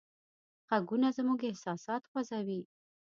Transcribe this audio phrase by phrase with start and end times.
[0.69, 2.61] غږونه زموږ احساسات خوځوي.